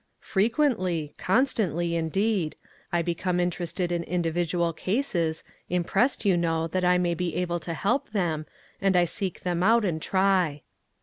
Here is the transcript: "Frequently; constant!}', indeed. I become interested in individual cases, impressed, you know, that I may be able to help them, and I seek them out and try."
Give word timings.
"Frequently; 0.33 1.13
constant!}', 1.19 1.79
indeed. 1.79 2.55
I 2.91 3.03
become 3.03 3.39
interested 3.39 3.91
in 3.91 4.01
individual 4.05 4.73
cases, 4.73 5.43
impressed, 5.69 6.25
you 6.25 6.35
know, 6.35 6.65
that 6.65 6.83
I 6.83 6.97
may 6.97 7.13
be 7.13 7.35
able 7.35 7.59
to 7.59 7.75
help 7.75 8.09
them, 8.09 8.47
and 8.81 8.95
I 8.97 9.05
seek 9.05 9.41
them 9.41 9.61
out 9.61 9.85
and 9.85 10.01
try." 10.01 10.63